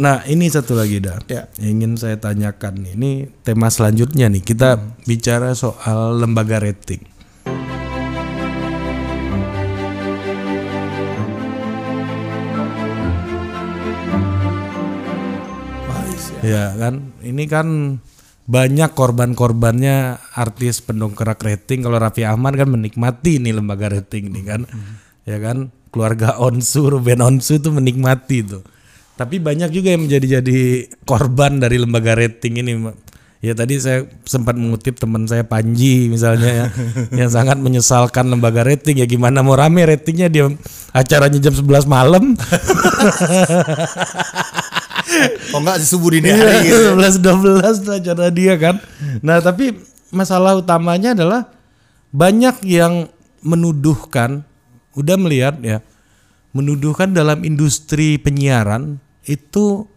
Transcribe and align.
Nah 0.00 0.24
ini 0.24 0.48
satu 0.48 0.72
lagi 0.72 1.04
dah 1.04 1.20
Ya. 1.28 1.52
yang 1.60 1.84
ingin 1.84 2.00
saya 2.00 2.16
tanyakan 2.16 2.80
nih. 2.80 2.96
Ini 2.96 3.10
tema 3.44 3.68
selanjutnya 3.68 4.32
nih 4.32 4.40
kita 4.40 4.80
bicara 5.04 5.52
soal 5.52 6.16
lembaga 6.16 6.64
rating. 6.64 7.04
Ya 16.40 16.72
kan, 16.72 17.12
ini 17.20 17.44
kan 17.44 18.00
banyak 18.48 18.96
korban-korbannya 18.96 20.16
artis 20.32 20.80
pendongkrak 20.80 21.44
rating. 21.44 21.84
Kalau 21.84 22.00
Raffi 22.00 22.24
Ahmad 22.24 22.56
kan 22.56 22.72
menikmati 22.72 23.36
nih 23.44 23.60
lembaga 23.60 23.92
rating 23.92 24.32
nih 24.32 24.44
kan, 24.56 24.60
ya 25.28 25.36
kan. 25.36 25.68
Keluarga 25.92 26.40
Onsu, 26.40 26.88
Ruben 26.88 27.20
Onsu 27.20 27.60
itu 27.60 27.68
menikmati 27.68 28.40
tuh. 28.40 28.64
Tapi 29.12 29.36
banyak 29.38 29.68
juga 29.70 29.92
yang 29.92 30.08
menjadi 30.08 30.40
jadi 30.40 30.88
korban 31.04 31.60
dari 31.60 31.76
lembaga 31.76 32.16
rating 32.16 32.64
ini. 32.64 32.72
Ya 33.42 33.58
tadi 33.58 33.74
saya 33.74 34.06
sempat 34.22 34.54
mengutip 34.54 35.02
teman 35.02 35.26
saya 35.26 35.42
Panji 35.42 36.06
misalnya 36.06 36.46
ya, 36.46 36.66
yang 37.26 37.30
sangat 37.30 37.58
menyesalkan 37.58 38.30
lembaga 38.30 38.62
rating 38.62 39.02
ya 39.02 39.06
gimana 39.10 39.42
mau 39.42 39.58
rame 39.58 39.82
ratingnya 39.82 40.30
dia 40.30 40.46
acaranya 40.94 41.42
jam 41.42 41.50
11 41.50 41.90
malam 41.90 42.22
Oh 45.52 45.60
enggak 45.60 45.82
subuh 45.84 46.14
dini 46.14 46.30
hari 46.32 46.70
gitu. 46.70 46.96
11 46.96 47.18
12 47.20 47.84
tuh 47.84 47.92
acara 47.98 48.26
dia 48.32 48.54
kan. 48.56 48.80
Nah, 49.20 49.42
tapi 49.44 49.76
masalah 50.08 50.56
utamanya 50.56 51.12
adalah 51.12 51.52
banyak 52.12 52.62
yang 52.64 53.08
menuduhkan 53.42 54.44
udah 54.92 55.16
melihat 55.16 55.56
ya 55.64 55.80
menuduhkan 56.52 57.16
dalam 57.16 57.42
industri 57.42 58.20
penyiaran 58.20 59.00
itu 59.24 59.88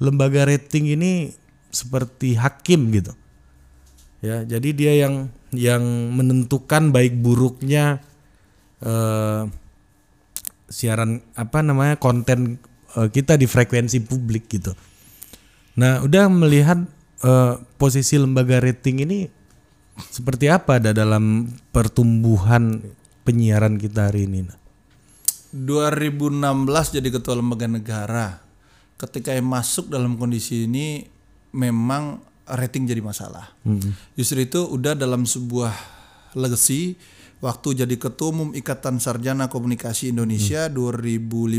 lembaga 0.00 0.46
rating 0.46 0.94
ini 0.94 1.34
seperti 1.70 2.38
hakim 2.38 2.90
gitu. 2.94 3.12
Ya, 4.20 4.44
jadi 4.44 4.68
dia 4.76 4.92
yang 5.06 5.32
yang 5.50 5.82
menentukan 6.14 6.94
baik 6.94 7.18
buruknya 7.18 7.98
eh, 8.84 9.42
siaran 10.70 11.24
apa 11.34 11.58
namanya 11.64 11.98
konten 11.98 12.62
eh, 12.94 13.08
kita 13.10 13.34
di 13.34 13.50
frekuensi 13.50 14.04
publik 14.06 14.46
gitu. 14.46 14.76
Nah, 15.80 16.04
udah 16.04 16.28
melihat 16.28 16.84
eh, 17.24 17.54
posisi 17.80 18.20
lembaga 18.20 18.60
rating 18.62 19.02
ini 19.02 19.18
seperti 20.08 20.48
apa 20.52 20.80
ada 20.80 20.92
dalam 20.92 21.48
pertumbuhan 21.74 22.80
penyiaran 23.24 23.76
kita 23.80 24.12
hari 24.12 24.28
ini. 24.28 24.48
Nah? 24.48 24.59
2016 25.50 26.96
jadi 26.96 27.08
ketua 27.10 27.34
lembaga 27.38 27.66
negara. 27.66 28.26
Ketika 29.00 29.32
yang 29.34 29.48
masuk 29.48 29.90
dalam 29.90 30.14
kondisi 30.20 30.68
ini 30.68 31.02
memang 31.56 32.20
rating 32.46 32.86
jadi 32.86 33.02
masalah. 33.02 33.54
Justru 34.14 34.46
itu 34.46 34.60
udah 34.66 34.94
dalam 34.94 35.26
sebuah 35.26 35.72
legacy 36.38 36.94
waktu 37.40 37.82
jadi 37.82 37.96
ketua 37.96 38.30
umum 38.30 38.50
Ikatan 38.52 39.00
Sarjana 39.00 39.48
Komunikasi 39.48 40.12
Indonesia 40.12 40.68
2015 40.68 41.56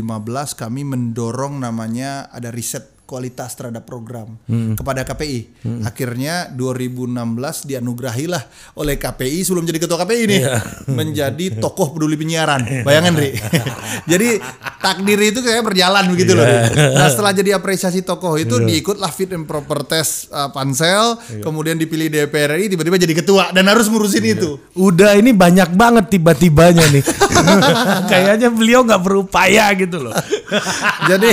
kami 0.54 0.82
mendorong 0.86 1.58
namanya 1.58 2.30
ada 2.30 2.54
riset 2.54 2.91
kualitas 3.04 3.52
terhadap 3.58 3.84
program 3.84 4.40
kepada 4.48 5.04
KPI. 5.04 5.68
Akhirnya 5.84 6.48
2016 6.54 7.68
dianugerahilah 7.68 8.42
oleh 8.78 8.96
KPI 8.96 9.44
sebelum 9.44 9.68
jadi 9.68 9.78
ketua 9.82 10.00
KPI 10.00 10.20
ini 10.24 10.38
menjadi 10.98 11.60
tokoh 11.60 11.92
peduli 11.92 12.16
penyiaran. 12.16 12.86
Bayangin, 12.86 13.14
Ri. 13.18 13.36
jadi 14.12 14.40
takdir 14.80 15.18
itu 15.20 15.44
kayak 15.44 15.62
berjalan 15.66 16.08
begitu 16.08 16.32
loh. 16.32 16.46
Ri. 16.46 16.56
Nah, 16.96 17.08
setelah 17.12 17.32
jadi 17.36 17.58
apresiasi 17.58 18.00
tokoh 18.00 18.40
itu 18.40 18.62
diikutlah 18.62 19.12
fit 19.12 19.30
and 19.36 19.44
proper 19.44 19.84
test 19.84 20.32
uh, 20.32 20.48
pansel, 20.48 21.20
kemudian 21.44 21.76
dipilih 21.76 22.08
DPR 22.08 22.56
RI 22.56 22.72
tiba-tiba 22.72 22.96
jadi 22.96 23.14
ketua 23.14 23.52
dan 23.52 23.68
harus 23.68 23.92
ngurusin 23.92 24.24
itu. 24.24 24.56
Udah 24.78 25.14
ini 25.18 25.36
banyak 25.36 25.74
banget 25.76 26.16
tiba-tibanya 26.16 26.86
nih. 26.88 27.04
Kayaknya 28.10 28.48
beliau 28.48 28.86
nggak 28.86 29.02
berupaya 29.02 29.68
gitu 29.76 30.00
loh. 30.00 30.14
jadi 31.10 31.30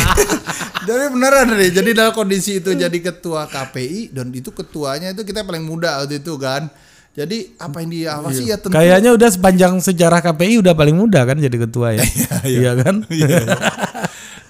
jadi 0.90 1.06
beneran 1.12 1.54
nih 1.60 1.70
jadi 1.76 1.90
dalam 1.92 2.14
kondisi 2.16 2.64
itu 2.64 2.72
jadi 2.72 2.98
ketua 3.04 3.46
KPI 3.52 4.16
dan 4.16 4.32
itu 4.32 4.50
ketuanya 4.56 5.12
itu 5.12 5.28
kita 5.28 5.44
paling 5.44 5.68
muda 5.68 6.00
waktu 6.00 6.24
itu 6.24 6.40
kan 6.40 6.72
jadi 7.20 7.52
apa 7.60 7.84
yang 7.84 7.90
diawasi 7.92 8.44
ya 8.48 8.56
tentu 8.56 8.72
Kayaknya 8.72 9.12
udah 9.12 9.30
sepanjang 9.34 9.74
sejarah 9.84 10.24
KPI 10.24 10.64
udah 10.64 10.72
paling 10.72 10.96
muda 10.96 11.28
kan 11.28 11.36
jadi 11.36 11.58
ketua 11.68 12.00
ya. 12.00 12.06
Iya 12.48 12.72
kan? 12.80 12.96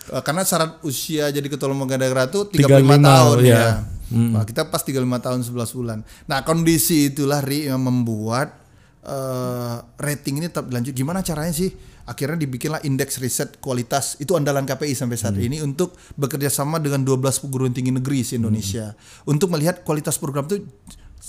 Eh, 0.10 0.22
karena 0.26 0.42
syarat 0.42 0.82
usia 0.82 1.30
jadi 1.30 1.46
ketua 1.46 1.70
lembaga 1.70 1.94
negara 1.94 2.26
itu 2.26 2.42
35, 2.50 2.66
35, 2.66 2.98
tahun 3.14 3.38
iya. 3.46 3.54
ya. 3.54 3.70
Nah, 4.10 4.42
kita 4.42 4.66
pas 4.66 4.82
35 4.82 5.06
tahun 5.06 5.40
11 5.46 5.78
bulan. 5.78 5.98
Nah, 6.26 6.42
kondisi 6.42 7.14
itulah 7.14 7.46
Ri 7.46 7.70
yang 7.70 7.78
membuat 7.78 8.58
eh, 9.06 9.76
rating 10.02 10.42
ini 10.42 10.50
tetap 10.50 10.66
dilanjut. 10.66 10.98
Gimana 10.98 11.22
caranya 11.22 11.54
sih? 11.54 11.70
Akhirnya 12.10 12.42
dibikinlah 12.42 12.82
indeks 12.82 13.22
riset 13.22 13.62
kualitas 13.62 14.18
itu 14.18 14.34
andalan 14.34 14.66
KPI 14.66 14.98
sampai 14.98 15.14
saat 15.14 15.38
ini 15.38 15.62
untuk 15.62 15.94
bekerja 16.18 16.50
sama 16.50 16.82
dengan 16.82 17.06
12 17.06 17.22
perguruan 17.46 17.70
tinggi 17.70 17.94
negeri 17.94 18.26
se 18.26 18.34
Indonesia 18.34 18.98
untuk 19.24 19.54
melihat 19.54 19.86
kualitas 19.86 20.18
program 20.18 20.50
itu 20.50 20.66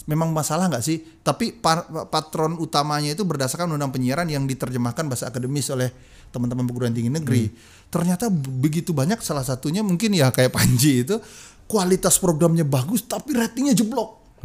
memang 0.08 0.32
masalah 0.32 0.72
nggak 0.72 0.80
sih? 0.80 1.04
Tapi 1.20 1.52
pa- 1.52 1.84
patron 2.08 2.56
utamanya 2.56 3.12
itu 3.12 3.28
berdasarkan 3.28 3.68
undang 3.68 3.92
penyiaran 3.92 4.24
yang 4.26 4.48
diterjemahkan 4.48 5.04
bahasa 5.04 5.28
akademis 5.28 5.68
oleh 5.68 5.92
teman-teman 6.30 6.64
perguruan 6.64 6.94
tinggi 6.94 7.12
negeri. 7.12 7.52
Ternyata 7.90 8.32
b- 8.32 8.64
begitu 8.64 8.96
banyak 8.96 9.20
salah 9.20 9.44
satunya 9.44 9.84
mungkin 9.84 10.14
ya 10.14 10.32
kayak 10.32 10.54
Panji 10.54 11.04
itu 11.04 11.20
kualitas 11.66 12.16
programnya 12.16 12.64
bagus 12.64 13.04
tapi 13.04 13.36
ratingnya 13.36 13.76
jeblok. 13.76 14.40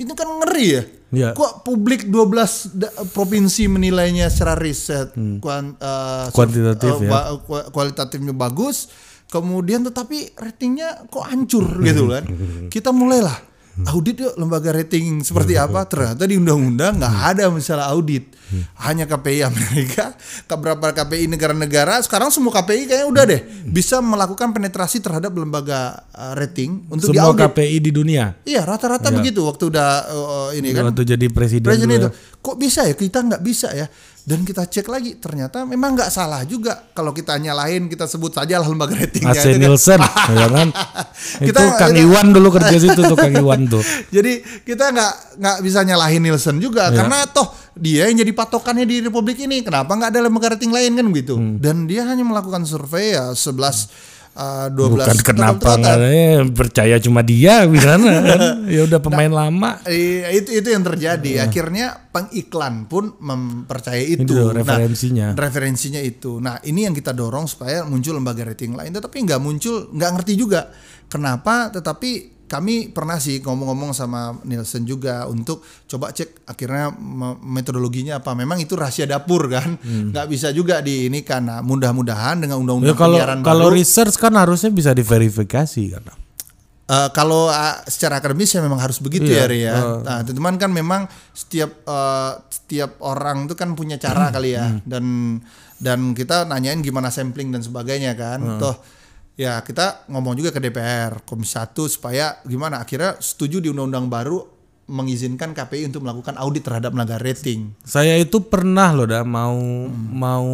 Itu 0.00 0.16
kan 0.16 0.40
ngeri 0.40 0.66
ya. 0.70 0.82
Iya. 1.10 1.28
Kok 1.34 1.60
publik 1.60 2.06
12 2.06 2.72
da- 2.72 2.88
provinsi 3.06 3.68
menilainya 3.68 4.26
secara 4.26 4.56
riset 4.56 5.12
kuan- 5.36 5.76
eh, 5.76 6.26
Kuantitatif 6.30 6.96
eh, 6.98 7.04
ya. 7.04 7.36
ba- 7.36 7.68
kualitatifnya 7.68 8.32
bagus, 8.32 8.88
kemudian 9.26 9.82
tetapi 9.82 10.32
ratingnya 10.34 11.04
kok 11.06 11.20
hancur 11.22 11.66
gitu 11.82 12.08
kan. 12.08 12.24
Kita 12.72 12.90
mulailah 12.90 13.49
audit 13.88 14.16
yuk 14.20 14.34
lembaga 14.36 14.70
rating 14.74 15.24
seperti 15.24 15.56
apa? 15.56 15.86
ternyata 15.88 16.28
di 16.28 16.36
undang-undang 16.36 17.00
nggak 17.00 17.16
ada 17.36 17.44
misalnya 17.48 17.88
audit. 17.90 18.36
Hanya 18.82 19.06
KPI 19.06 19.46
Amerika 19.46 20.10
beberapa 20.50 20.90
KPI 20.90 21.30
negara-negara. 21.30 22.02
Sekarang 22.02 22.34
semua 22.34 22.50
KPI 22.58 22.90
kayaknya 22.90 23.06
udah 23.06 23.22
deh 23.30 23.40
bisa 23.70 24.02
melakukan 24.02 24.50
penetrasi 24.50 24.98
terhadap 24.98 25.30
lembaga 25.38 26.02
uh, 26.10 26.34
rating 26.34 26.90
untuk 26.90 27.14
Semua 27.14 27.30
diaudit. 27.30 27.46
KPI 27.46 27.76
di 27.78 27.90
dunia. 27.94 28.34
iya 28.42 28.66
rata-rata 28.66 29.14
begitu 29.14 29.46
waktu 29.46 29.70
udah 29.70 29.90
uh, 30.10 30.48
ini 30.58 30.74
kan. 30.74 30.90
Waktu 30.90 31.06
jadi 31.14 31.26
presiden, 31.30 31.70
presiden 31.70 31.94
itu. 31.94 32.10
Ya. 32.10 32.38
kok 32.42 32.56
bisa 32.58 32.80
ya? 32.90 32.94
Kita 32.98 33.22
nggak 33.22 33.42
bisa 33.46 33.70
ya 33.70 33.86
dan 34.30 34.46
kita 34.46 34.62
cek 34.62 34.86
lagi 34.86 35.18
ternyata 35.18 35.66
memang 35.66 35.92
nggak 35.92 36.06
salah 36.06 36.46
juga 36.46 36.86
kalau 36.90 37.10
kita 37.10 37.34
nyalahin 37.34 37.84
kita 37.84 38.06
sebut 38.06 38.30
saja 38.30 38.56
lah 38.56 38.64
lembaga 38.64 38.94
ratingnya 38.94 39.34
AC 39.34 39.42
itu 39.42 39.50
kan. 39.50 39.58
Nielsen, 39.58 40.00
ya 40.30 40.46
kan? 40.48 40.68
itu 41.42 41.50
Kita- 41.50 41.74
Kang 41.74 41.90
kita- 41.90 41.98
Iwan 42.00 42.26
dulu 42.30 42.48
kerja 42.52 42.76
situ 42.76 43.00
tuh 43.00 43.14
Kang 43.14 43.34
Iwan 43.34 43.66
tuh. 43.66 43.82
jadi 44.14 44.32
kita 44.62 44.84
nggak 44.88 45.12
nggak 45.36 45.56
bisa 45.60 45.82
nyalahin 45.82 46.22
Nielsen 46.22 46.56
juga 46.56 46.88
Iya. 46.88 46.96
karena 46.96 47.18
toh 47.26 47.50
dia 47.74 48.06
yang 48.06 48.18
jadi 48.18 48.30
patokannya 48.30 48.84
di 48.84 49.02
Republik 49.02 49.40
ini 49.40 49.60
kenapa 49.60 49.90
nggak 49.90 50.10
ada 50.10 50.20
lembaga 50.22 50.54
rating 50.54 50.70
lain 50.70 50.94
kan 50.94 51.06
begitu 51.06 51.34
Hmm. 51.34 51.58
dan 51.58 51.84
dia 51.84 52.06
hanya 52.06 52.22
melakukan 52.22 52.62
survei 52.62 53.12
ya 53.12 53.34
11 53.34 54.19
uh, 54.40 54.66
12 54.72 54.96
Bukan 54.96 55.18
kenapa 55.20 55.76
eh, 56.00 56.40
percaya 56.50 56.96
cuma 56.96 57.20
dia 57.20 57.62
gimana 57.68 58.10
kan? 58.24 58.40
Ya 58.64 58.88
udah 58.88 59.00
pemain 59.04 59.28
lama. 59.28 59.84
Iya, 59.84 60.32
itu 60.32 60.56
itu 60.56 60.68
yang 60.72 60.84
terjadi. 60.84 61.44
Akhirnya 61.44 62.08
pengiklan 62.08 62.88
pun 62.88 63.12
mempercayai 63.20 64.16
itu. 64.16 64.24
Itu 64.24 64.56
referensinya. 64.56 65.36
Nah, 65.36 65.38
referensinya 65.38 66.00
itu. 66.00 66.40
Nah, 66.40 66.56
ini 66.64 66.88
yang 66.88 66.96
kita 66.96 67.12
dorong 67.12 67.44
supaya 67.44 67.84
muncul 67.84 68.16
lembaga 68.16 68.48
rating 68.48 68.72
lain. 68.72 68.90
Tetapi 68.96 69.16
nggak 69.28 69.40
muncul, 69.42 69.92
nggak 69.92 70.10
ngerti 70.16 70.32
juga 70.40 70.72
kenapa. 71.12 71.68
Tetapi 71.68 72.39
kami 72.50 72.90
pernah 72.90 73.14
sih 73.16 73.38
ngomong-ngomong 73.38 73.94
sama 73.94 74.34
Nielsen 74.42 74.82
juga 74.82 75.22
untuk 75.24 75.62
coba 75.86 76.10
cek 76.10 76.42
akhirnya 76.44 76.90
me- 76.90 77.38
metodologinya 77.38 78.18
apa. 78.18 78.34
Memang 78.34 78.58
itu 78.58 78.74
rahasia 78.74 79.06
dapur 79.06 79.46
kan, 79.46 79.78
nggak 79.78 80.26
bisa 80.26 80.50
juga 80.50 80.82
di 80.82 81.06
ini 81.06 81.22
karena 81.22 81.62
mudah-mudahan 81.62 82.42
dengan 82.42 82.58
Ya 82.58 82.62
undang-undang 82.66 82.98
kalau 82.98 83.14
penyiaran 83.14 83.38
kalau 83.40 83.70
baru. 83.70 83.78
research 83.78 84.18
kan 84.18 84.34
harusnya 84.34 84.68
bisa 84.68 84.90
diverifikasi 84.90 85.82
kan. 85.94 86.04
Eh, 86.90 87.08
kalau 87.14 87.46
uh, 87.46 87.78
secara 87.86 88.18
akademis 88.18 88.50
ya 88.50 88.58
memang 88.58 88.82
harus 88.82 88.98
begitu 88.98 89.30
Iya, 89.30 89.46
ya, 89.46 89.46
Ri 89.46 89.60
ya. 89.62 89.74
Nah, 90.02 90.18
teman 90.26 90.58
kan 90.58 90.74
memang 90.74 91.06
setiap 91.30 91.86
eh, 91.86 92.32
setiap 92.50 92.98
orang 93.00 93.46
itu 93.46 93.54
kan 93.54 93.78
punya 93.78 93.94
cara 93.94 94.26
kali 94.34 94.58
ya. 94.58 94.74
Dan 94.82 95.38
dan 95.78 96.18
kita 96.18 96.50
nanyain 96.50 96.82
gimana 96.82 97.14
sampling 97.14 97.54
dan 97.54 97.62
sebagainya 97.62 98.18
kan. 98.18 98.42
Toh 98.58 98.74
ya 99.38 99.60
kita 99.62 100.08
ngomong 100.10 100.34
juga 100.38 100.50
ke 100.54 100.60
DPR 100.62 101.22
Komisi 101.26 101.58
1 101.58 101.74
supaya 101.86 102.38
gimana 102.44 102.82
akhirnya 102.82 103.18
setuju 103.18 103.62
di 103.62 103.68
undang-undang 103.70 104.10
baru 104.10 104.38
mengizinkan 104.90 105.54
KPI 105.54 105.94
untuk 105.94 106.02
melakukan 106.02 106.34
audit 106.34 106.66
terhadap 106.66 106.90
lembaga 106.90 107.22
rating. 107.22 107.78
Saya 107.86 108.18
itu 108.18 108.42
pernah 108.42 108.90
loh 108.90 109.06
dah 109.06 109.22
mau 109.22 109.54
mau 109.94 110.46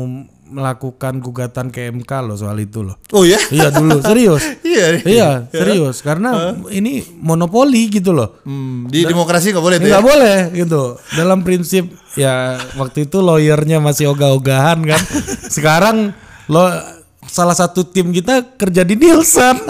melakukan 0.46 1.19
gugatan 1.19 1.75
ke 1.75 1.90
MK 1.90 2.11
loh 2.23 2.37
soal 2.38 2.55
itu 2.62 2.84
loh. 2.84 3.00
Oh 3.11 3.26
ya? 3.26 3.40
Iya 3.50 3.73
dulu 3.75 3.99
serius. 4.06 4.44
Iya. 4.62 5.02
iya 5.02 5.29
serius 5.50 6.05
karena 6.05 6.55
ini 6.70 7.02
monopoli 7.19 7.90
gitu 7.90 8.14
loh. 8.14 8.38
Hmm, 8.46 8.87
di 8.87 9.02
demokrasi 9.02 9.50
nggak 9.50 9.64
boleh 9.64 9.76
ya? 9.81 9.88
Nggak 9.99 10.06
boleh 10.06 10.37
gitu. 10.55 10.82
Dalam 11.19 11.43
prinsip 11.43 11.90
ya 12.14 12.61
waktu 12.79 13.11
itu 13.11 13.19
lawyernya 13.19 13.82
masih 13.82 14.12
ogah-ogahan 14.14 14.84
kan. 14.87 15.02
Sekarang 15.56 16.14
lo 16.46 16.95
salah 17.26 17.55
satu 17.55 17.87
tim 17.87 18.11
kita 18.11 18.56
kerja 18.56 18.82
di 18.82 18.94
Nielsen. 18.96 19.56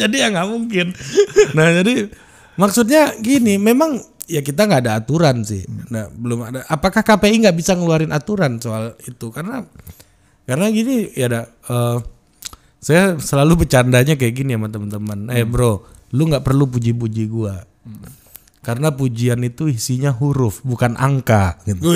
jadi 0.00 0.16
ya 0.16 0.26
nggak 0.32 0.48
mungkin. 0.48 0.86
Nah 1.52 1.66
jadi 1.82 2.08
maksudnya 2.56 3.12
gini, 3.20 3.60
memang 3.60 4.00
ya 4.26 4.42
kita 4.42 4.66
nggak 4.66 4.82
ada 4.86 4.92
aturan 4.98 5.46
sih. 5.46 5.62
Nah 5.90 6.10
belum 6.10 6.38
ada. 6.48 6.60
Apakah 6.66 7.02
KPI 7.02 7.46
nggak 7.46 7.56
bisa 7.56 7.74
ngeluarin 7.74 8.10
aturan 8.10 8.58
soal 8.58 8.94
itu? 9.04 9.30
Karena 9.30 9.62
karena 10.46 10.66
gini 10.70 11.10
ya 11.14 11.26
ada. 11.30 11.42
eh, 11.70 11.98
saya 12.76 13.18
selalu 13.18 13.66
bercandanya 13.66 14.14
kayak 14.14 14.34
gini 14.36 14.54
sama 14.54 14.70
teman-teman. 14.70 15.26
Eh 15.34 15.42
bro, 15.42 15.82
lu 16.14 16.22
nggak 16.30 16.46
perlu 16.46 16.70
puji-puji 16.70 17.26
gua. 17.26 17.66
Karena 18.66 18.90
pujian 18.90 19.38
itu 19.46 19.70
isinya 19.70 20.10
huruf, 20.10 20.58
bukan 20.66 20.98
angka. 20.98 21.54
Gitu. 21.62 21.86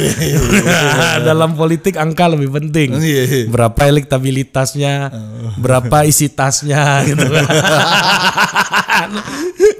Dalam 1.26 1.58
politik 1.58 1.98
angka 1.98 2.30
lebih 2.30 2.46
penting. 2.54 2.94
Iya, 2.94 3.22
iya. 3.26 3.44
Berapa 3.50 3.90
elektabilitasnya, 3.90 5.10
berapa 5.58 6.06
isi 6.06 6.30
tasnya, 6.30 7.02
gitu. 7.10 7.26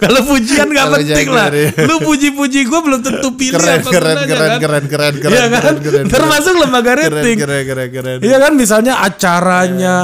Kalau 0.02 0.20
pujian 0.26 0.66
nggak 0.66 0.88
penting 0.90 1.28
lah. 1.30 1.46
iya. 1.54 1.70
Lu 1.86 2.02
puji-puji 2.02 2.66
gua 2.66 2.80
belum 2.82 3.00
tentu 3.00 3.38
pilih 3.38 3.54
Keren, 3.54 3.78
apa 3.80 3.90
keren, 3.90 4.16
gunanya, 4.16 4.26
keren, 4.26 4.50
kan? 4.50 4.58
keren, 4.58 4.84
keren, 4.90 5.14
keren, 5.14 5.30
Iya 5.30 5.44
kan? 5.46 5.60
keren, 5.62 5.78
keren, 5.78 6.04
Termasuk 6.10 6.54
lembaga 6.58 6.92
rating. 6.98 7.36
keren, 7.38 7.62
keren, 7.64 7.88
keren. 7.92 8.18
Iya 8.18 8.36
kan 8.40 8.52
misalnya 8.58 8.94
acaranya 8.98 9.94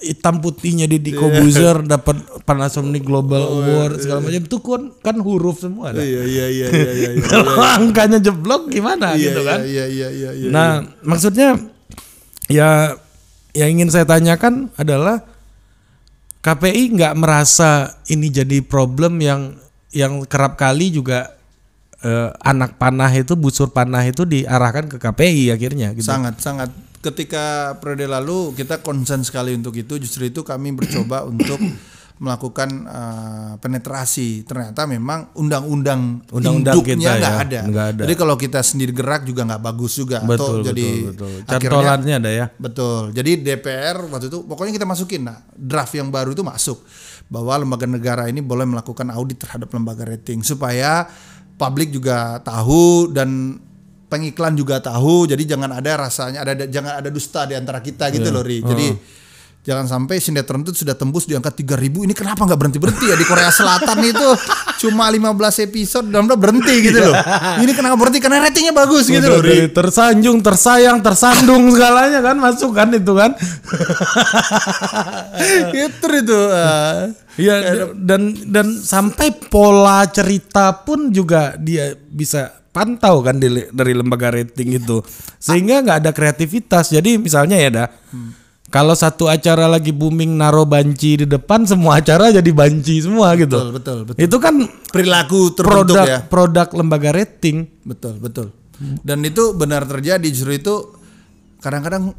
hitam 0.00 0.40
putihnya 0.40 0.88
di 0.88 0.96
Diko 0.96 1.28
Buzer 1.28 1.84
dapat 1.84 2.24
Panasonic 2.48 3.04
Global 3.04 3.40
Award 3.60 4.00
segala 4.00 4.24
macam 4.24 4.40
itu 4.40 4.56
kan 4.58 4.82
kan 5.04 5.16
huruf 5.20 5.60
semua. 5.60 5.92
dah. 5.92 6.00
Iya, 6.00 6.22
iya, 6.24 6.46
iya, 6.48 6.66
iya, 6.72 6.90
iya. 6.96 7.10
iya. 7.16 7.24
Kalau 7.24 7.52
angkanya 7.78 8.18
jeblok 8.18 8.72
gimana 8.72 9.14
Iya, 9.14 9.30
gitu 9.30 9.40
kan? 9.44 9.58
Iya, 9.62 9.84
iya, 9.86 10.08
iya, 10.08 10.30
iya. 10.32 10.48
Nah, 10.48 10.84
maksudnya 11.04 11.60
ya 12.48 12.96
yang 13.52 13.78
ingin 13.78 13.90
saya 13.92 14.08
tanyakan 14.08 14.72
adalah 14.74 15.22
KPI 16.40 16.96
nggak 16.96 17.14
merasa 17.20 18.00
ini 18.08 18.32
jadi 18.32 18.64
problem 18.64 19.20
yang 19.20 19.60
yang 19.92 20.24
kerap 20.24 20.56
kali 20.56 20.88
juga 20.88 21.36
eh, 22.00 22.30
anak 22.40 22.80
panah 22.80 23.12
itu 23.12 23.36
busur 23.36 23.68
panah 23.68 24.00
itu 24.08 24.24
diarahkan 24.24 24.88
ke 24.88 24.96
KPI 24.96 25.52
akhirnya 25.52 25.92
gitu. 25.92 26.08
Sangat 26.08 26.40
sangat 26.40 26.72
ketika 27.00 27.76
periode 27.80 28.06
lalu 28.08 28.52
kita 28.52 28.84
konsen 28.84 29.24
sekali 29.24 29.56
untuk 29.56 29.72
itu 29.76 29.96
justru 29.96 30.28
itu 30.28 30.44
kami 30.44 30.76
bercoba 30.76 31.24
untuk 31.30 31.56
melakukan 32.20 32.68
eh, 32.84 33.52
penetrasi 33.64 34.44
ternyata 34.44 34.84
memang 34.84 35.32
undang-undang 35.40 36.20
Undang-undang 36.28 36.76
kita 36.84 37.00
nggak 37.00 37.16
ya, 37.16 37.32
ada. 37.40 37.60
ada. 37.64 38.02
jadi 38.04 38.12
kalau 38.12 38.36
kita 38.36 38.60
sendiri 38.60 38.92
gerak 38.92 39.24
juga 39.24 39.48
nggak 39.48 39.62
bagus 39.64 39.96
juga 39.96 40.20
Betul, 40.20 40.36
Atau 40.36 40.52
betul, 40.60 40.68
jadi 40.68 40.86
betul. 41.08 41.32
akhirnya 41.48 41.56
Cantolannya 41.80 42.14
ada 42.20 42.30
ya. 42.30 42.46
Betul. 42.60 43.02
Jadi 43.16 43.30
DPR 43.40 43.96
waktu 44.12 44.28
itu 44.28 44.38
pokoknya 44.44 44.72
kita 44.76 44.84
masukin 44.84 45.32
nah 45.32 45.40
draft 45.56 45.96
yang 45.96 46.12
baru 46.12 46.36
itu 46.36 46.44
masuk 46.44 46.84
bahwa 47.32 47.56
lembaga 47.64 47.88
negara 47.88 48.28
ini 48.28 48.44
boleh 48.44 48.68
melakukan 48.68 49.08
audit 49.16 49.40
terhadap 49.40 49.72
lembaga 49.72 50.04
rating 50.04 50.44
supaya 50.44 51.08
publik 51.56 51.88
juga 51.88 52.36
tahu 52.44 53.08
dan 53.16 53.56
pengiklan 54.10 54.58
juga 54.58 54.82
tahu. 54.82 55.30
Jadi 55.30 55.46
jangan 55.46 55.78
ada 55.78 55.94
rasanya 55.94 56.42
ada 56.42 56.52
ada- 56.58 56.68
jangan 56.68 56.98
ada 56.98 57.08
dusta 57.08 57.46
di 57.46 57.54
antara 57.54 57.78
kita 57.78 58.10
gitu 58.10 58.28
loh 58.34 58.42
Ri. 58.42 58.60
Jadi 58.60 58.86
Jangan 59.60 59.84
sampai 59.84 60.24
sinetron 60.24 60.64
itu 60.64 60.72
sudah 60.72 60.96
tembus 60.96 61.28
di 61.28 61.36
angka 61.36 61.52
3000 61.52 62.08
ini 62.08 62.16
kenapa 62.16 62.48
nggak 62.48 62.56
berhenti 62.56 62.80
berhenti 62.80 63.12
ya 63.12 63.12
di 63.12 63.28
Korea 63.28 63.52
Selatan 63.52 64.00
itu 64.16 64.28
cuma 64.88 65.04
15 65.12 65.36
episode 65.68 66.08
dan 66.08 66.24
udah 66.24 66.38
berhenti 66.40 66.80
gitu 66.80 66.96
loh. 66.96 67.12
Ini 67.60 67.68
kenapa 67.76 68.00
berhenti 68.00 68.24
karena 68.24 68.48
ratingnya 68.48 68.72
bagus 68.72 69.12
gitu 69.12 69.20
loh. 69.20 69.44
Ri. 69.44 69.68
tersanjung, 69.68 70.40
tersayang, 70.40 71.04
tersandung 71.04 71.68
segalanya 71.76 72.24
kan 72.24 72.40
masuk 72.40 72.72
kan 72.72 72.88
itu 72.88 73.12
kan. 73.12 73.36
Itu. 75.76 76.40
ah. 76.56 77.12
Iya 77.36 77.56
dan 77.96 78.32
dan 78.48 78.80
sampai 78.80 79.28
pola 79.52 80.08
cerita 80.08 80.72
pun 80.72 81.12
juga 81.12 81.52
dia 81.60 81.92
bisa 82.08 82.59
pantau 82.70 83.20
kan 83.20 83.36
di- 83.36 83.68
dari 83.68 83.92
lembaga 83.92 84.30
rating 84.30 84.76
itu 84.76 85.02
sehingga 85.36 85.80
nggak 85.80 85.98
ada 86.00 86.10
kreativitas 86.10 86.88
jadi 86.88 87.16
misalnya 87.16 87.56
ya 87.56 87.68
dah 87.68 87.88
kalau 88.66 88.94
satu 88.94 89.26
acara 89.26 89.66
lagi 89.66 89.90
booming 89.90 90.30
naro 90.32 90.62
banci 90.62 91.18
di 91.18 91.26
depan 91.26 91.66
semua 91.66 91.98
acara 91.98 92.30
jadi 92.30 92.50
banci 92.50 93.02
semua 93.02 93.34
gitu 93.34 93.58
Betul, 93.58 93.70
betul, 93.74 93.98
betul. 94.06 94.20
itu 94.20 94.36
kan 94.38 94.54
Perilaku 94.86 95.38
produk 95.52 96.04
ya. 96.04 96.18
produk 96.22 96.70
lembaga 96.72 97.10
rating 97.12 97.66
Betul, 97.82 98.18
betul. 98.18 98.54
Dan 99.02 99.20
itu 99.22 99.52
benar 99.52 99.84
terjadi 99.84 100.24
justru 100.24 100.54
itu 100.54 100.74
kadang-kadang 101.58 102.14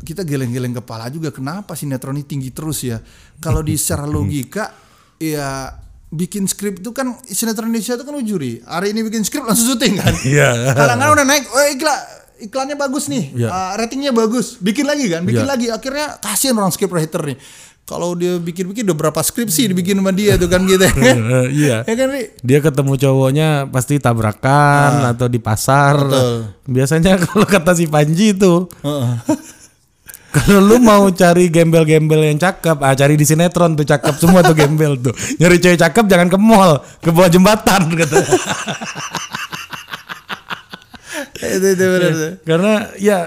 kita 0.00 0.22
geleng-geleng 0.22 0.72
kepala 0.72 1.10
juga 1.10 1.28
kenapa 1.28 1.74
sinetron 1.74 2.16
ini 2.16 2.24
tinggi 2.24 2.48
terus 2.48 2.80
ya. 2.80 2.96
Kalau 3.36 3.60
di 3.60 3.74
secara 3.74 4.06
logika 4.06 4.72
ya 5.18 5.68
bikin 6.08 6.48
skrip 6.48 6.80
itu 6.80 6.90
kan 6.90 7.20
sinetron 7.22 7.68
Indonesia 7.68 7.94
itu 7.94 8.04
kan 8.04 8.14
ujuri. 8.14 8.52
Hari 8.64 8.92
ini 8.92 9.04
bikin 9.04 9.22
skrip 9.22 9.44
langsung 9.44 9.76
syuting 9.76 9.96
kan. 9.96 10.12
Iya. 10.24 10.72
Kadang-kadang 10.72 11.14
udah 11.14 11.26
naik, 11.26 11.44
oh 11.48 11.66
iklan 11.68 11.98
iklannya 12.38 12.76
bagus 12.76 13.10
nih, 13.10 13.34
Iya. 13.34 13.48
ah, 13.50 13.72
ratingnya 13.74 14.14
bagus, 14.14 14.56
bikin 14.56 14.86
lagi 14.86 15.10
kan, 15.10 15.22
bikin 15.22 15.42
Iya. 15.42 15.50
lagi. 15.50 15.66
Akhirnya 15.68 16.16
kasihan 16.16 16.54
orang 16.54 16.70
script 16.70 16.94
writer 16.94 17.20
nih. 17.24 17.36
Kalau 17.82 18.12
dia 18.12 18.36
bikin-bikin 18.36 18.84
udah 18.84 19.08
berapa 19.08 19.16
skripsi 19.16 19.72
dibikin 19.72 19.96
sama 19.96 20.12
dia 20.12 20.36
tuh 20.36 20.44
kan 20.44 20.60
gitu. 20.62 20.84
ya. 20.84 21.16
iya 21.64 21.76
ya 21.82 21.94
kan 21.96 22.08
Ri? 22.12 22.36
dia 22.44 22.60
ketemu 22.60 23.00
cowoknya 23.00 23.48
pasti 23.66 23.96
tabrakan 23.96 25.08
atau 25.08 25.24
di 25.24 25.40
pasar. 25.40 25.96
Betul. 25.96 26.52
biasanya 26.68 27.16
kalau 27.24 27.48
kata 27.48 27.72
si 27.72 27.88
Panji 27.88 28.36
itu 28.36 28.68
Heeh. 28.84 29.12
Kalau 30.28 30.60
lu 30.60 30.76
mau 30.76 31.08
cari 31.08 31.48
gembel-gembel 31.48 32.20
yang 32.28 32.36
cakep, 32.36 32.76
ah 32.84 32.92
cari 32.92 33.16
di 33.16 33.24
sinetron 33.24 33.72
tuh 33.72 33.88
cakep 33.88 34.14
semua 34.20 34.44
tuh 34.44 34.52
gembel 34.52 35.00
tuh. 35.00 35.16
Nyari 35.40 35.56
cewek 35.56 35.80
cakep 35.80 36.04
jangan 36.04 36.28
ke 36.28 36.36
mall, 36.36 36.84
ke 37.00 37.08
bawah 37.08 37.32
jembatan 37.32 37.88
kata. 38.04 38.16
itu 41.38 41.66
itu 41.72 41.84
benar. 41.86 42.12
tuh. 42.12 42.32
Karena 42.44 42.72
ya 43.00 43.18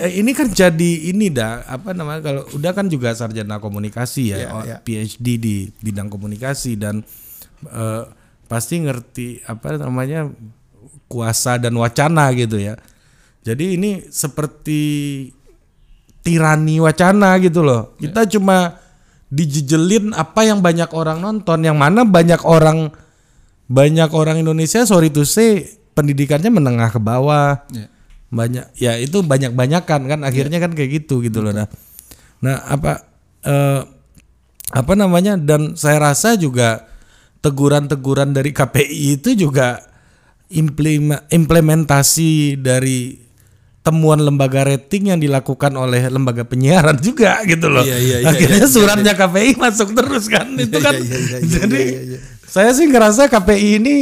ya 0.00 0.06
ini 0.08 0.32
kan 0.32 0.48
jadi 0.48 0.90
ini 1.12 1.28
dah 1.28 1.66
apa 1.68 1.92
namanya 1.92 2.20
kalau 2.24 2.42
udah 2.56 2.72
kan 2.72 2.88
juga 2.88 3.12
sarjana 3.12 3.60
komunikasi 3.60 4.32
ya, 4.32 4.36
Iya, 4.38 4.48
oh, 4.54 4.62
iya. 4.64 4.76
PhD 4.80 5.26
di 5.36 5.56
bidang 5.84 6.08
komunikasi 6.08 6.80
dan 6.80 7.04
eh, 7.68 8.02
pasti 8.48 8.80
ngerti 8.80 9.44
apa 9.44 9.76
namanya 9.76 10.30
kuasa 11.04 11.60
dan 11.60 11.76
wacana 11.76 12.32
gitu 12.32 12.56
ya. 12.56 12.80
Jadi 13.44 13.78
ini 13.78 14.08
seperti 14.10 14.82
tirani 16.26 16.82
wacana 16.82 17.38
gitu 17.38 17.62
loh. 17.62 17.94
Kita 18.02 18.26
cuma 18.26 18.82
dijejelin 19.30 20.10
apa 20.10 20.42
yang 20.42 20.58
banyak 20.58 20.90
orang 20.90 21.22
nonton, 21.22 21.62
yang 21.62 21.78
mana 21.78 22.02
banyak 22.02 22.42
orang 22.42 22.90
banyak 23.70 24.10
orang 24.10 24.42
Indonesia 24.42 24.82
sorry 24.86 25.10
to 25.10 25.22
say 25.22 25.78
pendidikannya 25.94 26.50
menengah 26.50 26.90
ke 26.90 26.98
bawah. 26.98 27.62
Ya. 27.70 27.86
banyak 28.26 28.66
ya 28.74 28.98
itu 28.98 29.22
banyak 29.22 29.54
banyakan 29.54 30.10
kan. 30.10 30.20
Akhirnya 30.26 30.58
kan 30.58 30.74
kayak 30.74 31.06
gitu 31.06 31.22
gitu 31.22 31.46
loh. 31.46 31.54
Nah 31.54 31.70
nah 32.42 32.58
apa 32.66 33.06
eh, 33.46 33.86
apa 34.74 34.92
namanya? 34.98 35.38
Dan 35.38 35.78
saya 35.78 36.10
rasa 36.10 36.34
juga 36.34 36.90
teguran-teguran 37.38 38.34
dari 38.34 38.50
KPI 38.50 39.22
itu 39.22 39.38
juga 39.38 39.78
implementasi 41.30 42.58
dari 42.58 43.25
temuan 43.86 44.18
lembaga 44.18 44.66
rating 44.66 45.14
yang 45.14 45.22
dilakukan 45.22 45.70
oleh 45.78 46.10
lembaga 46.10 46.42
penyiaran 46.42 46.98
juga 46.98 47.38
gitu 47.46 47.70
loh 47.70 47.86
Iya, 47.86 47.98
iya, 48.02 48.16
iya, 48.18 48.26
akhirnya 48.26 48.66
iya, 48.66 48.72
suratnya 48.74 49.14
KPI 49.14 49.54
masuk 49.54 49.94
terus 49.94 50.26
kan 50.26 50.50
itu 50.58 50.74
kan 50.82 50.90
iya, 50.98 51.06
iya, 51.06 51.18
iya, 51.22 51.38
jadi 51.46 51.82
iya, 51.86 52.00
iya. 52.02 52.18
saya 52.50 52.74
sih 52.74 52.90
ngerasa 52.90 53.30
KPI 53.30 53.78
ini 53.78 53.94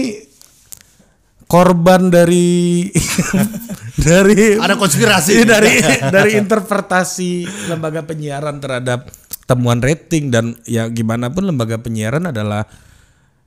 korban 1.44 2.08
dari 2.08 2.88
dari 4.08 4.56
Ada 4.56 4.80
konspirasi. 4.80 5.44
dari 5.44 5.76
dari 6.08 6.40
interpretasi 6.40 7.44
lembaga 7.68 8.00
penyiaran 8.08 8.58
terhadap 8.58 9.12
temuan 9.44 9.84
rating 9.84 10.32
dan 10.32 10.56
ya 10.64 10.88
gimana 10.88 11.28
pun 11.28 11.44
lembaga 11.44 11.76
penyiaran 11.76 12.32
adalah 12.32 12.64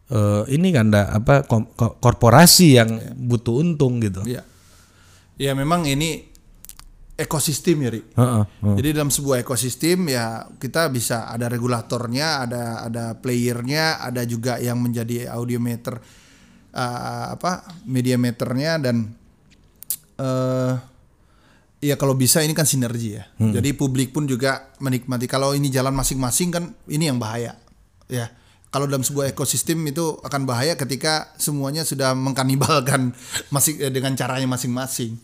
eh, 0.07 0.43
ini 0.53 0.69
kan 0.69 0.93
apa 0.93 1.49
kom- 1.49 1.73
ko- 1.73 1.97
korporasi 1.97 2.77
yang 2.77 3.01
butuh 3.17 3.57
untung 3.57 3.97
gitu. 3.99 4.21
Iya. 4.21 4.45
Ya 5.37 5.53
memang 5.53 5.85
ini 5.85 6.25
ekosistem 7.17 7.85
ya, 7.85 7.89
Ri. 7.93 8.01
Heeh, 8.01 8.43
heeh. 8.45 8.75
Jadi 8.81 8.89
dalam 8.93 9.09
sebuah 9.09 9.41
ekosistem 9.41 10.09
ya 10.09 10.45
kita 10.57 10.89
bisa 10.89 11.29
ada 11.29 11.49
regulatornya, 11.49 12.45
ada 12.45 12.63
ada 12.85 13.05
playernya, 13.17 14.01
ada 14.01 14.25
juga 14.25 14.57
yang 14.61 14.77
menjadi 14.81 15.29
audiometer 15.33 15.97
uh, 16.73 17.25
apa 17.33 17.65
media 17.85 18.17
meternya 18.17 18.81
dan 18.81 19.13
eh 20.17 20.73
Iya 21.77 21.93
kalau 21.93 22.17
bisa 22.17 22.41
ini 22.41 22.57
kan 22.57 22.65
sinergi 22.65 23.21
ya. 23.21 23.29
Jadi 23.37 23.77
publik 23.77 24.09
pun 24.09 24.25
juga 24.25 24.73
menikmati. 24.81 25.29
Kalau 25.29 25.53
ini 25.53 25.69
jalan 25.69 25.93
masing-masing 25.93 26.49
kan 26.49 26.63
ini 26.89 27.05
yang 27.05 27.21
bahaya. 27.21 27.53
Ya. 28.09 28.33
Kalau 28.67 28.83
dalam 28.83 29.03
sebuah 29.03 29.31
ekosistem 29.31 29.79
itu 29.87 30.19
akan 30.21 30.43
bahaya 30.43 30.75
ketika 30.75 31.31
semuanya 31.39 31.87
sudah 31.87 32.11
mengkanibalkan 32.11 33.15
masing 33.53 33.79
eh, 33.79 33.91
dengan 33.91 34.13
caranya 34.19 34.47
masing-masing. 34.47 35.15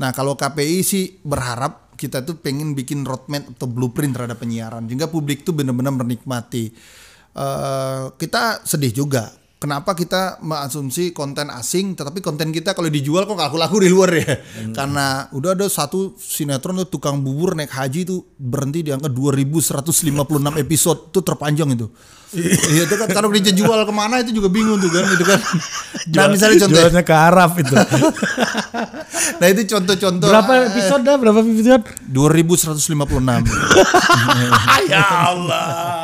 Nah 0.00 0.12
kalau 0.16 0.36
KPI 0.36 0.80
sih 0.84 1.04
berharap 1.24 1.92
kita 1.96 2.24
tuh 2.24 2.36
pengen 2.40 2.76
bikin 2.76 3.04
roadmap 3.04 3.56
atau 3.56 3.68
blueprint 3.68 4.12
terhadap 4.12 4.36
penyiaran 4.40 4.84
sehingga 4.84 5.08
publik 5.08 5.44
tuh 5.44 5.56
benar-benar 5.56 5.92
menikmati. 5.92 6.72
Eh, 7.36 8.04
kita 8.16 8.64
sedih 8.64 8.92
juga. 8.92 9.45
Kenapa 9.66 9.98
kita 9.98 10.38
mengasumsi 10.46 11.10
konten 11.10 11.50
asing, 11.50 11.98
tetapi 11.98 12.22
konten 12.22 12.54
kita 12.54 12.70
kalau 12.70 12.86
dijual 12.86 13.26
kok 13.26 13.34
laku-laku 13.34 13.82
di 13.82 13.90
luar 13.90 14.14
ya? 14.14 14.38
Karena 14.70 15.26
udah 15.34 15.58
ada 15.58 15.66
satu 15.66 16.14
sinetron 16.14 16.86
tuh 16.86 16.94
tukang 16.94 17.18
bubur 17.18 17.58
naik 17.58 17.74
haji 17.74 18.06
itu 18.06 18.22
berhenti 18.38 18.86
di 18.86 18.94
angka 18.94 19.10
2156 19.10 20.62
episode 20.62 21.10
itu 21.10 21.18
terpanjang 21.18 21.74
itu. 21.74 21.90
Iya 22.74 22.90
itu 22.90 22.94
kan 22.98 23.08
kalau 23.14 23.30
dijual 23.30 23.86
ke 23.86 23.94
mana 23.94 24.18
itu 24.22 24.34
juga 24.34 24.50
bingung 24.50 24.78
tuh 24.82 24.90
kan 24.90 25.02
itu 25.10 25.24
kan. 25.26 25.40
Nah 26.14 26.30
misalnya 26.30 26.62
contoh, 26.62 26.78
Jualnya 26.78 27.02
ke 27.02 27.14
Arab 27.14 27.50
itu. 27.58 27.74
nah 29.42 29.46
itu 29.50 29.62
contoh-contoh 29.66 30.28
berapa 30.30 30.52
episode 30.70 31.02
dah? 31.02 31.16
Berapa 31.18 31.38
episode? 31.42 31.82
2156. 32.14 32.86
ya 34.86 35.02
Allah. 35.02 35.95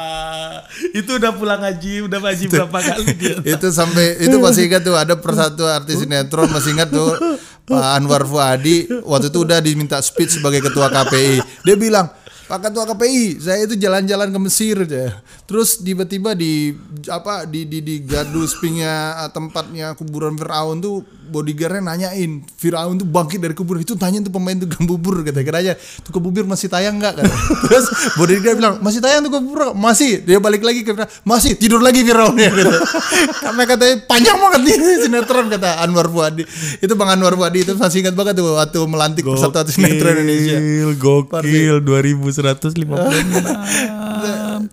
Itu 0.93 1.17
udah 1.17 1.33
pulang 1.33 1.65
haji, 1.65 2.05
udah 2.05 2.21
haji 2.21 2.45
berapa 2.53 2.79
kali 2.79 3.07
dia? 3.17 3.37
itu 3.43 3.67
sampai 3.73 4.21
itu 4.21 4.37
masih 4.37 4.69
ingat 4.69 4.83
tuh 4.85 4.97
ada 4.97 5.17
persatu 5.17 5.65
artis 5.65 6.05
sinetron 6.05 6.53
masih 6.53 6.77
ingat 6.77 6.93
tuh 6.93 7.17
Pak 7.65 7.97
Anwar 7.97 8.29
Fuadi 8.29 8.87
waktu 9.07 9.33
itu 9.33 9.39
udah 9.41 9.59
diminta 9.65 9.97
speech 10.05 10.37
sebagai 10.37 10.61
ketua 10.61 10.93
KPI 10.93 11.65
dia 11.65 11.77
bilang 11.79 12.11
Pak 12.53 12.69
Ketua 12.69 12.85
KPI 12.85 13.41
saya 13.41 13.65
itu 13.65 13.81
jalan-jalan 13.81 14.29
ke 14.29 14.39
Mesir 14.45 14.77
aja. 14.85 15.25
Terus 15.49 15.81
tiba-tiba 15.81 16.37
di 16.37 16.77
apa 17.09 17.49
di 17.49 17.65
di 17.65 17.81
di 17.81 18.05
gardu 18.05 18.45
spingnya 18.45 19.17
tempatnya 19.33 19.97
kuburan 19.97 20.37
Firaun 20.37 20.85
tuh 20.85 21.01
bodyguardnya 21.33 21.81
nanyain 21.81 22.45
Firaun 22.61 23.01
tuh 23.01 23.09
bangkit 23.09 23.41
dari 23.41 23.57
kuburan 23.57 23.81
itu 23.81 23.97
tanya 23.97 24.21
tuh 24.21 24.29
pemain 24.29 24.61
tukang 24.61 24.85
bubur 24.85 25.25
kata 25.25 25.41
katanya 25.41 25.73
tukang 26.05 26.21
bubur 26.21 26.45
masih 26.45 26.69
tayang 26.69 27.01
nggak? 27.01 27.17
kan 27.17 27.25
terus 27.65 27.89
bodyguard 28.21 28.61
bilang 28.61 28.77
masih 28.85 29.01
tayang 29.01 29.25
tukang 29.25 29.49
bubur 29.49 29.73
masih. 29.73 30.21
Dia 30.23 30.39
balik 30.39 30.61
lagi 30.61 30.85
ke 30.85 30.93
masih 31.25 31.57
tidur 31.57 31.81
lagi 31.81 32.05
Firaun 32.05 32.37
ya 32.37 32.53
kata 32.53 32.77
karena 33.49 33.63
katanya 33.65 33.97
panjang 34.05 34.37
banget 34.37 34.61
nih 34.69 34.77
sinetron 35.09 35.49
kata 35.49 35.81
Anwar 35.81 36.13
Fuadi. 36.13 36.45
Itu 36.85 36.93
Bang 37.01 37.17
Anwar 37.17 37.33
Fuadi 37.35 37.65
itu 37.65 37.73
masih 37.75 38.05
ingat 38.05 38.13
banget 38.13 38.37
tuh 38.37 38.53
waktu 38.53 38.85
melantik 38.85 39.25
persatuan 39.25 39.65
sinetron 39.65 40.21
Indonesia. 40.21 40.61
Gokil, 41.01 41.81
2156. 41.81 44.12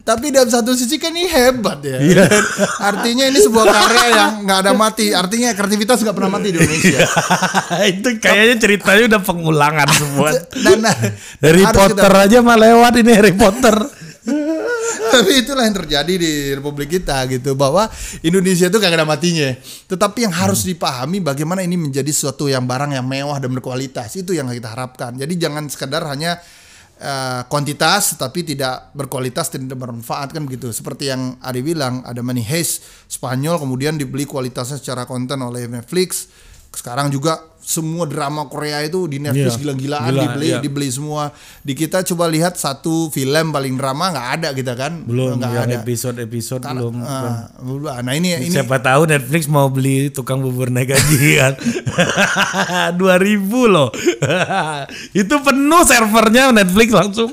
Tapi 0.03 0.34
dalam 0.34 0.50
satu 0.50 0.74
sisi 0.74 0.98
kan 0.98 1.13
ini 1.13 1.29
hebat 1.29 1.84
ya. 1.86 2.00
Dan 2.01 2.44
artinya 2.89 3.25
ini 3.29 3.39
sebuah 3.39 3.65
karya 3.68 4.06
yang 4.10 4.32
nggak 4.48 4.60
ada 4.65 4.74
mati. 4.74 5.13
Artinya 5.13 5.53
kreativitas 5.53 6.01
nggak 6.01 6.15
pernah 6.18 6.32
mati 6.39 6.50
di 6.50 6.58
Indonesia. 6.58 7.00
Itu 7.94 8.10
kayaknya 8.18 8.56
ceritanya 8.58 9.03
udah 9.15 9.22
pengulangan 9.22 9.88
semua. 9.94 10.29
dan 10.65 10.77
nah, 10.82 10.96
Harry 11.44 11.62
harus 11.62 11.77
kita- 11.77 11.94
Potter 11.94 12.13
aja 12.15 12.38
mah 12.41 12.58
lewat 12.58 12.94
ini 13.01 13.12
Harry 13.13 13.36
Potter. 13.36 13.77
tapi 15.10 15.41
itulah 15.41 15.65
yang 15.65 15.74
terjadi 15.74 16.13
di 16.22 16.53
Republik 16.53 17.01
kita 17.01 17.25
gitu 17.34 17.58
bahwa 17.58 17.89
Indonesia 18.22 18.70
itu 18.70 18.77
gak 18.77 18.94
ada 18.94 19.10
matinya. 19.10 19.58
Tetapi 19.89 20.29
yang 20.29 20.34
harus 20.34 20.62
dipahami 20.62 21.18
bagaimana 21.18 21.65
ini 21.65 21.82
menjadi 21.82 22.13
suatu 22.13 22.46
yang 22.46 22.70
barang 22.70 22.94
yang 22.94 23.10
mewah 23.10 23.41
dan 23.41 23.50
berkualitas. 23.50 24.13
Itu 24.22 24.38
yang 24.38 24.53
kita 24.53 24.70
harapkan. 24.70 25.18
Jadi 25.18 25.34
jangan 25.34 25.65
sekedar 25.65 26.06
hanya 26.06 26.38
eh, 27.00 27.41
kuantitas 27.48 28.20
tapi 28.20 28.44
tidak 28.44 28.91
berkualitas 28.94 29.50
tidak 29.50 29.79
bermanfaat 29.79 30.36
kan 30.36 30.44
begitu. 30.46 30.70
Seperti 30.75 31.10
yang 31.10 31.39
Ari 31.39 31.63
bilang 31.63 32.03
ada 32.03 32.20
Money 32.20 32.44
Heist 32.44 32.84
Spanyol 33.08 33.58
kemudian 33.58 33.96
dibeli 33.96 34.27
kualitasnya 34.27 34.77
secara 34.77 35.08
konten 35.08 35.39
oleh 35.39 35.65
Netflix 35.65 36.27
sekarang 36.74 37.10
juga 37.10 37.50
semua 37.70 38.10
drama 38.10 38.50
Korea 38.50 38.82
itu 38.82 39.06
di 39.06 39.22
Netflix 39.22 39.54
Iya, 39.54 39.62
gila-gilaan 39.62 40.10
gila, 40.10 40.24
dibeli 40.26 40.48
iya. 40.50 40.58
dibeli 40.58 40.90
semua. 40.90 41.30
Di 41.62 41.78
kita 41.78 42.02
coba 42.02 42.26
lihat 42.26 42.58
satu 42.58 43.14
film 43.14 43.54
paling 43.54 43.78
drama 43.78 44.10
nggak 44.10 44.28
ada 44.42 44.50
kita 44.58 44.74
kan? 44.74 45.06
Belum 45.06 45.38
nggak 45.38 45.70
ada. 45.70 45.78
episode-episode 45.86 46.66
belum. 46.66 47.06
Ah, 47.06 47.54
belum. 47.62 47.94
Nah 48.02 48.14
ini 48.18 48.42
ini 48.42 48.50
Siapa 48.50 48.82
tahu 48.82 49.06
Netflix 49.06 49.46
mau 49.46 49.70
beli 49.70 50.10
tukang 50.10 50.42
bubur 50.42 50.74
naik 50.74 50.98
kan. 50.98 51.54
2000 52.98 52.98
loh. 53.70 53.94
Itu 55.22 55.36
penuh 55.46 55.84
servernya 55.86 56.50
Netflix 56.50 56.90
langsung. 56.90 57.30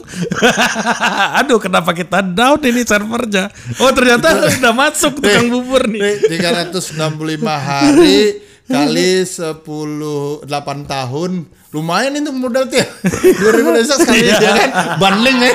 Aduh, 1.41 1.57
kenapa 1.57 1.97
kita 1.97 2.21
down 2.21 2.61
ini 2.61 2.85
servernya? 2.85 3.49
Oh, 3.81 3.89
ternyata 3.89 4.37
udah 4.37 4.75
masuk 4.77 5.17
tukang 5.17 5.49
bubur 5.49 5.89
nih. 5.89 6.29
Nih, 6.29 6.45
365 6.45 6.93
hari 7.41 8.45
kali 8.67 9.23
10 9.23 9.63
8 9.63 10.43
tahun 10.91 11.47
lumayan 11.71 12.15
itu 12.15 12.31
modal 12.31 12.67
tuh 12.67 12.79
ya. 12.79 12.87
2000 13.05 13.77
desa 13.77 13.95
sekali 13.99 14.23
Iya. 14.23 14.39
ya 14.39 14.51
kan 14.55 14.71
bundling 14.97 15.39
ya. 15.39 15.53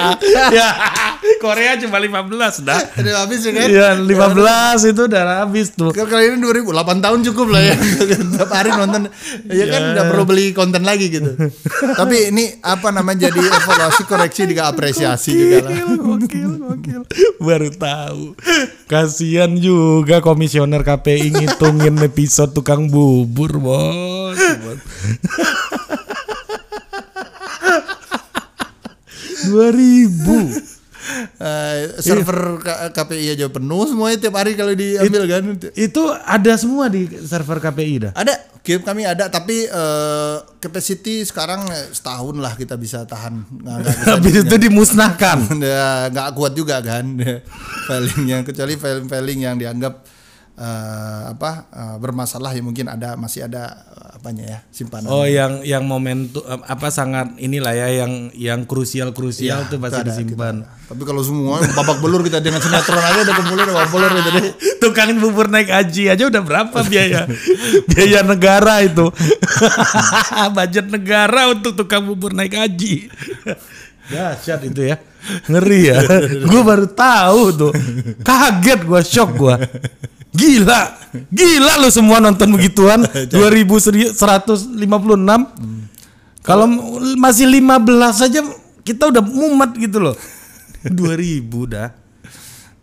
ya, 0.51 0.67
Korea 1.37 1.75
cuma 1.77 1.97
15 1.97 2.61
dah. 2.61 2.81
Udah 2.93 3.25
habis 3.25 3.39
ya 3.41 3.51
kan? 3.51 3.67
Iya, 3.67 3.87
15 3.97 4.91
itu 4.91 5.01
udah 5.07 5.23
habis 5.41 5.67
tuh. 5.71 5.89
Kan 5.91 6.05
kali 6.05 6.29
ini 6.29 6.37
2000 6.39 6.67
8 6.67 6.99
tahun 6.99 7.19
cukup 7.31 7.47
lah 7.49 7.61
ya. 7.63 7.75
Tiap 8.37 8.51
hari 8.51 8.69
nonton 8.71 9.09
ya 9.47 9.65
kan 9.65 9.81
udah 9.93 10.03
perlu 10.07 10.23
beli 10.25 10.45
konten 10.51 10.81
lagi 10.81 11.09
gitu. 11.09 11.31
Tapi 11.99 12.29
ini 12.29 12.59
apa 12.59 12.89
namanya 12.89 13.29
jadi 13.29 13.41
evaluasi 13.41 14.03
koreksi 14.05 14.45
juga 14.45 14.69
apresiasi 14.69 15.31
juga 15.31 15.57
lah. 15.65 15.95
Gokil, 15.95 16.51
gokil. 16.59 17.01
Baru 17.45 17.69
tahu. 17.71 18.23
Kasihan 18.85 19.55
juga 19.55 20.19
komisioner 20.19 20.83
KPI 20.83 21.33
ngitungin 21.33 21.97
episode 22.03 22.51
tukang 22.51 22.91
bubur, 22.91 23.57
bos. 23.57 24.37
Dua 29.47 29.67
ribu. 29.71 30.37
Eh, 31.41 31.97
server 31.97 32.61
K- 32.61 32.93
KPI 32.93 33.33
aja 33.33 33.49
penuh 33.49 33.89
semuanya 33.89 34.21
tiap 34.21 34.37
hari 34.37 34.53
kalau 34.53 34.69
diambil 34.77 35.25
kan. 35.25 35.43
Itu 35.73 36.13
ada 36.13 36.53
semua 36.61 36.93
di 36.93 37.09
server 37.25 37.57
KPI 37.57 37.95
dah. 37.97 38.11
Ada 38.13 38.37
game 38.61 38.85
kami 38.85 39.09
ada 39.09 39.25
tapi 39.25 39.65
eh, 39.65 40.35
capacity 40.61 41.25
sekarang 41.25 41.65
setahun 41.89 42.37
lah 42.37 42.53
kita 42.53 42.77
bisa 42.77 43.01
tahan. 43.09 43.33
Nggak, 43.33 43.75
nggak 43.81 43.97
bisa 43.97 44.11
Habis 44.13 44.35
itu 44.45 44.55
dimusnahkan. 44.61 45.37
Ya, 45.57 45.89
nggak 46.13 46.37
kuat 46.37 46.53
juga 46.53 46.77
kan 46.85 47.17
filingnya 47.89 48.45
kecuali 48.45 48.77
filing-filing 48.77 49.39
yang 49.41 49.57
dianggap 49.57 50.05
eh, 50.57 51.23
apa 51.31 51.51
eh, 51.71 51.95
bermasalah 51.99 52.51
ya 52.51 52.61
mungkin 52.63 52.91
ada 52.91 53.15
masih 53.15 53.47
ada 53.47 53.71
eh, 53.95 54.17
apanya 54.19 54.43
ya 54.45 54.59
simpanan. 54.71 55.07
Oh, 55.07 55.23
yang 55.23 55.63
yang 55.63 55.83
momentum 55.87 56.43
apa 56.47 56.91
sangat 56.91 57.35
inilah 57.39 57.73
ya 57.73 57.87
yang 58.03 58.33
yang 58.35 58.59
krusial 58.67 59.15
krusial 59.15 59.67
tuh 59.71 59.79
pasti 59.79 60.01
ada, 60.03 60.07
disimpan. 60.11 60.63
Tapi 60.91 61.03
kalau 61.07 61.23
semua 61.23 61.63
babak 61.63 62.03
belur 62.03 62.21
kita 62.25 62.43
dengan 62.43 62.59
sinetron 62.59 62.99
aja 62.99 63.19
udah 63.23 63.35
kumpulin 63.39 63.63
udah 63.67 63.75
babak 63.79 63.91
belur 63.95 64.11
gitu 64.17 64.29
deh. 64.35 64.43
Tukang 64.83 65.09
bubur 65.17 65.47
naik 65.47 65.71
haji 65.71 66.03
aja 66.11 66.23
udah 66.27 66.41
berapa 66.43 66.77
biaya? 66.87 67.29
biaya 67.89 68.19
negara 68.27 68.83
itu. 68.83 69.07
Budget 70.57 70.91
negara 70.91 71.53
untuk 71.53 71.77
tukang 71.79 72.03
bubur 72.03 72.35
naik 72.35 72.57
haji. 72.57 73.07
Dahsyat 74.11 74.67
itu 74.67 74.81
ya. 74.91 74.97
Ngeri 75.47 75.81
ya. 75.87 75.97
gue 76.49 76.61
baru 76.61 76.85
tahu 76.89 77.41
tuh. 77.55 77.73
Kaget 78.25 78.79
gue, 78.83 79.01
shock 79.05 79.31
gue. 79.37 79.55
Gila. 80.31 80.81
Gila 81.27 81.73
lo 81.77 81.89
semua 81.89 82.19
nonton 82.19 82.47
begituan. 82.55 83.03
2156. 83.03 84.65
Kalau 86.41 86.65
masih 87.15 87.45
15 87.45 87.61
saja 88.11 88.39
kita 88.81 89.11
udah 89.11 89.21
mumet 89.21 89.71
gitu 89.77 90.01
loh. 90.01 90.15
2000 90.87 91.45
dah. 91.69 91.89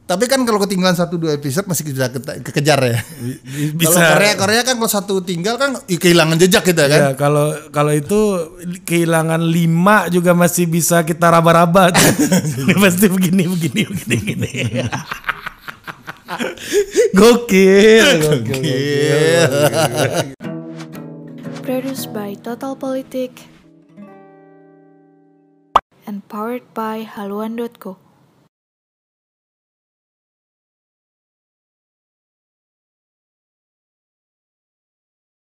Tapi 0.09 0.25
kan 0.25 0.41
kalau 0.41 0.57
ketinggalan 0.57 0.97
satu 0.97 1.21
dua 1.21 1.37
episode 1.37 1.69
masih 1.69 1.85
bisa 1.85 2.09
ke- 2.09 2.41
kekejar 2.41 2.81
ya. 2.81 2.97
bisa. 3.77 3.93
Kalau 3.93 4.09
Korea 4.17 4.33
Korea 4.41 4.63
kan 4.65 4.81
kalau 4.81 4.89
satu 4.89 5.21
tinggal 5.21 5.61
kan 5.61 5.77
kehilangan 5.85 6.41
jejak 6.41 6.65
kita 6.65 6.89
kan. 6.89 7.01
Ya 7.01 7.11
kalau 7.13 7.53
kalau 7.69 7.93
itu 7.93 8.17
kehilangan 8.89 9.37
lima 9.45 10.09
juga 10.09 10.33
masih 10.33 10.65
bisa 10.65 11.05
kita 11.05 11.29
raba-raba. 11.29 11.93
Ini 11.93 12.73
pasti 12.81 13.05
begini 13.13 13.53
begini 13.53 13.85
begini 13.85 14.17
begini. 14.17 14.53
Gokil, 16.29 18.21
gokil, 18.25 18.45
gokil. 18.45 19.53
Produced 21.65 22.13
by 22.13 22.35
Total 22.37 22.77
Politik 22.77 23.49
and 26.07 26.21
powered 26.29 26.65
by 26.75 27.05
haluan.co. 27.05 27.97